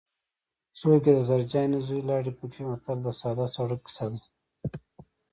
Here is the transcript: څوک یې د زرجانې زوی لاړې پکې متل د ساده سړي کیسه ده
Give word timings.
څوک 0.79 1.01
یې 1.07 1.13
د 1.15 1.19
زرجانې 1.29 1.79
زوی 1.87 2.01
لاړې 2.09 2.31
پکې 2.39 2.61
متل 2.69 2.97
د 3.03 3.07
ساده 3.21 3.45
سړي 3.55 3.77
کیسه 3.83 4.05
ده 4.11 4.19